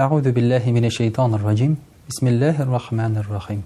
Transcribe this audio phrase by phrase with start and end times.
[0.00, 1.76] Аузу биллахи минаш шайтан ар-ражим.
[2.08, 3.62] Бисмиллахир-рахманир-рахим.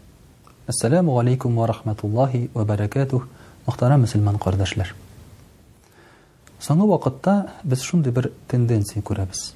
[0.66, 3.28] Ассаламу алейкум ва рахматуллахи ва баракатух,
[3.68, 4.94] мөхтарам исланман кырдашлар.
[6.60, 9.52] Соңгы вакытта без шундый бер тенденция күрәбез.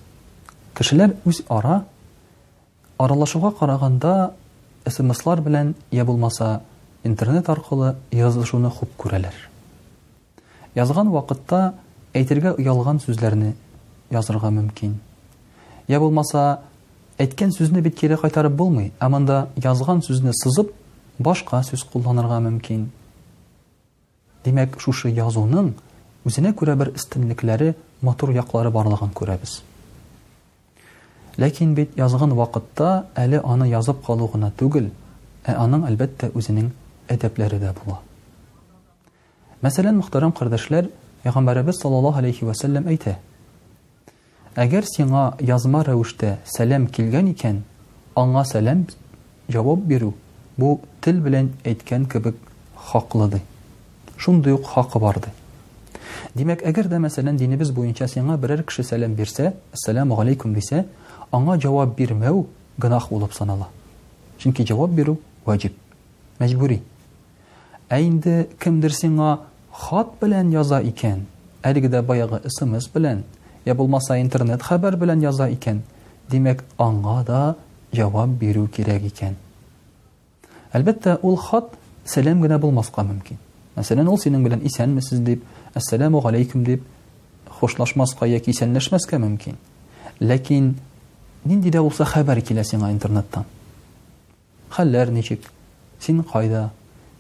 [0.74, 1.84] Кişиләр үз ара
[2.98, 4.30] аралашууга караганда
[4.84, 6.60] SMS-лар белән я булмаса
[7.02, 9.34] интернет аркылы язлышуны хөп күрәләр.
[10.76, 11.74] Язган вакытта
[12.14, 13.56] әйтергә уйлаган сүзләрне
[14.12, 14.94] язырга мөмкин.
[15.88, 16.60] Я булмаса
[17.18, 20.68] Әйткән сүзне бит кире кайтарып булмый, ә монда язган сүзне сызып
[21.18, 22.84] башка сүз кулланырга мөмкин.
[24.44, 25.72] Димәк, шушы язуның
[26.28, 27.72] үзенә күрә бер истинлекләре,
[28.06, 29.56] матур яклары барлыгын күрәбез.
[31.42, 34.86] Ләкин бит язган вакытта әле аны язып калу гына түгел,
[35.42, 36.70] ә аның әлбәттә үзенең
[37.10, 37.98] әдәпләре дә була.
[39.64, 40.92] Мәсәлән, мөхтәрәм кардәшләр,
[41.28, 43.16] Пайгамбарыбыз саллаллаһу алейхи ва әйтә:
[44.56, 47.58] Әгәр сиңа язма рәвештә сәлам килгән икән,
[48.16, 48.84] аңа сәлам
[49.52, 50.08] җавап бирү
[50.58, 50.70] бу
[51.04, 52.36] тел белән әйткән кебек
[52.74, 53.42] хаклыды.
[54.16, 55.30] Шундый ук хакы барды.
[56.34, 60.86] Димәк, әгәр дә мәсәлән динебез буенча сиңа берәр кеше сәлам бирсә, "Ассаламу алейкум" дисә,
[61.32, 62.46] аңа җавап бирмәү
[62.78, 63.68] гынах булып санала.
[64.38, 65.72] Чөнки җавап бирү ваҗиб,
[66.40, 66.80] мәҗбүри.
[67.88, 69.40] Ә инде кемдер сиңа
[69.72, 71.20] хат белән яза икән,
[71.62, 73.22] әлеге дә баягы исемез белән,
[73.68, 75.82] я булмаса интернет хабар белән яза икән,
[76.32, 77.40] димәк аңа да
[77.92, 79.34] җавап бирү кирәк икән.
[80.72, 81.74] Әлбәттә ул хат
[82.08, 83.36] сәлам генә булмаска мөмкин.
[83.76, 85.44] Мәсәлән, ул синең белән исәнме дип,
[85.74, 86.82] ассаламу алейкум дип
[87.60, 89.58] хушлашмаска яки исәнләшмәскә мөмкин.
[90.20, 90.74] Ләкин
[91.44, 93.44] нинди дә булса хабар килә сиңа интернеттан.
[94.70, 95.40] Хәлләр ничек?
[96.00, 96.70] Син кайда?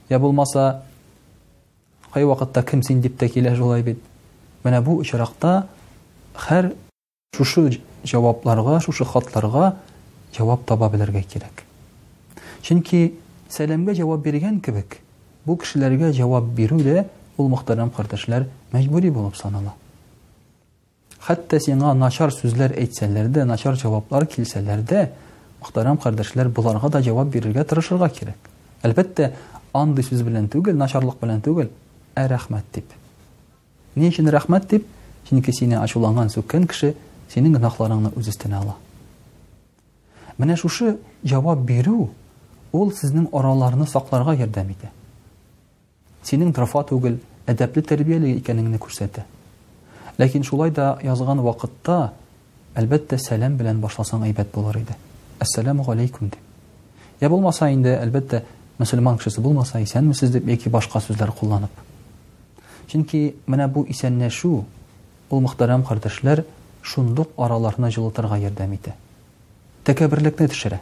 [0.08, 0.82] Я булмаса
[2.12, 4.02] кай вакытта кем син дип тә килә бит.
[4.64, 5.68] Менә бу очракта
[6.42, 6.68] һәр
[7.36, 7.62] шушы
[8.06, 9.72] җавапларга, шушы хатларга
[10.36, 11.62] җавап таба белергә кирәк.
[12.62, 13.14] Чөнки
[13.50, 14.98] сәламгә җавап биргән кебек,
[15.46, 17.04] бу кешеләргә җавап бирү дә
[17.38, 19.74] ул мөхтәрәм кардәшләр мәҗбүри булып санала.
[21.22, 25.08] Хәтта сиңа начар сүзләр әйтсәләр дә, начар җаваплар килсәләр дә,
[25.62, 28.48] мөхтәрәм кардәшләр буларга да җавап бирергә тырышырга кирәк.
[28.86, 29.32] Әлбәттә,
[29.74, 31.70] андый сүз белән түгел, начарлык белән түгел,
[32.14, 32.92] ә рәхмәт дип.
[33.94, 34.86] Ни өчен рәхмәт дип?
[35.28, 36.94] Чөнки сине ачуланган сөккән кеше
[37.28, 38.76] синең гынахларыңны үз өстенә ала.
[40.40, 40.94] Менә шушы
[41.28, 42.06] җавап бирү
[42.72, 44.88] ул сезнең араларыны сакларга ярдәм итә.
[46.24, 47.18] Синең трафа түгел,
[47.48, 49.26] әдәпле тәрбияле икәнеңне күрсәтә.
[50.18, 52.14] Ләкин шулай да язган вакытта
[52.78, 54.96] әлбәттә сәлам белән башласаң әйбәт булыр иде.
[55.38, 56.40] Ассаламу алейкум дип.
[57.20, 58.42] Я булмаса инде әлбәттә
[58.78, 61.70] мусульман кешесе булмаса сен сез дип яки башка сүзләр кулланып.
[62.88, 63.84] Чөнки менә бу
[65.34, 66.42] Ул мөхтәрәм кардәшләр
[66.88, 68.94] шундук араларына җылытырга ярдәм итә.
[69.84, 70.78] Тәкәбирлекне төшерә.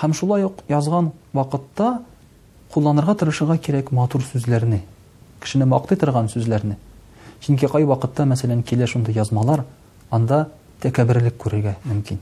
[0.00, 1.98] Һәм шулай ук язган вакытта
[2.72, 4.80] кулланырга тырышырга кирәк матур сүзләрне,
[5.44, 6.78] кишене мактый торган сүзләрне.
[7.44, 9.66] Чөнки кай вакытта мәсәлән килә шундый язмалар,
[10.10, 10.46] анда
[10.80, 12.18] тәкәбирлек күрергә мөмкин.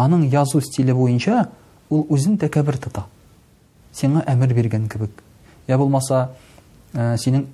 [0.00, 1.48] Аның язу стиле буенча
[1.92, 3.04] ул үзен тәкәбир тота.
[3.92, 5.10] Сиңа әмер биргән кебек.
[5.68, 6.30] Я булмаса,
[6.94, 7.44] э, синең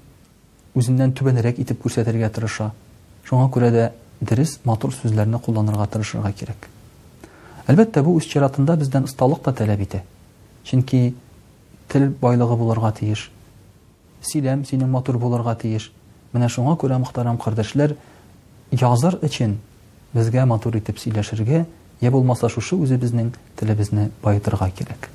[0.76, 2.72] үзеннән түбәнерәк итеп күрсәтергә тырыша.
[3.24, 6.68] Шуңа күрә дә дөрес матур сүзләрне кулланырга тырышырга кирәк.
[7.68, 10.02] Әлбәттә, бу үз чиратында бездән осталык та таләп итә.
[10.64, 11.14] Чөнки
[11.88, 13.30] тел байлыгы булырга тиеш.
[14.22, 15.90] Силәм синең матур булырга тиеш.
[16.32, 17.94] Менә шуңа күрә мөхтарам кардәшләр,
[18.72, 19.58] языр өчен
[20.12, 21.64] безгә матур итеп сөйләшергә,
[22.00, 25.08] я булмаса шушы үзе безнең телебезне байытырга кирәк.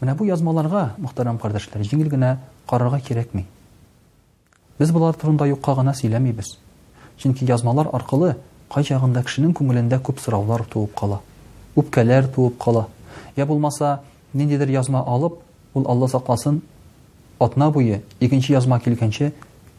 [0.00, 2.36] Менә бу язмаларга мөхтәрәм кардәшләр, җиңел генә
[2.68, 3.46] карарга кирәкми.
[4.78, 6.50] Без булар турында юкка гына сөйләмибез.
[7.16, 8.34] Чөнки язмалар аркылы
[8.72, 11.22] кай ягында кешенең күңелендә күп сораулар туып кала.
[11.76, 12.82] Үпкәләр туып кала.
[13.36, 14.00] Я булмаса,
[14.34, 15.38] ниндидер язма алып,
[15.74, 16.60] ул Алла сакласын,
[17.40, 19.30] атна буе икенче язма килгәнче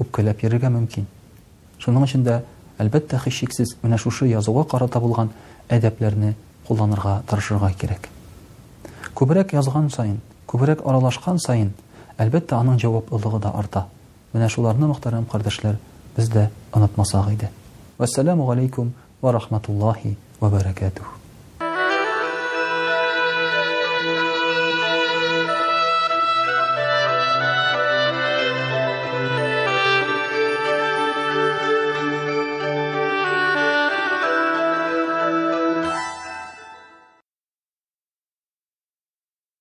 [0.01, 1.05] үпкәләп йөрергә мөмкин.
[1.77, 2.39] Шуның өчен дә
[2.81, 5.29] әлбәттә хишексез менә шушы язуга карата булган
[5.69, 6.33] әдәпләрне
[6.67, 8.09] кулланырга тырышырга кирәк.
[9.13, 10.17] Күбрәк язган саен,
[10.47, 11.73] күбрәк аралашкан саен,
[12.17, 13.87] әлбәттә аның җавап ылыгы да арта.
[14.35, 15.77] Менә шуларны мөхтәрәм кардәшләр,
[16.17, 16.43] без дә
[17.33, 17.49] иде.
[18.01, 21.15] Вассаламу алейкум ва рахматуллахи ва баракатух.